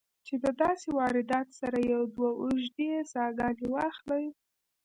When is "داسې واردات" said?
0.61-1.47